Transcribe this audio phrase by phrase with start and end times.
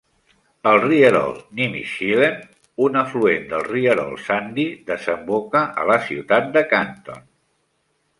[0.69, 2.39] El rierol Nimishillen,
[2.85, 7.21] un afluent del rierol Sandy, desemboca a la ciutat de Canton.